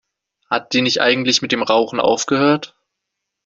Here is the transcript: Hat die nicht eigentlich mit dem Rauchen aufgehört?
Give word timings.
Hat 0.49 0.73
die 0.73 0.81
nicht 0.81 0.99
eigentlich 0.99 1.43
mit 1.43 1.51
dem 1.51 1.61
Rauchen 1.61 1.99
aufgehört? 1.99 2.75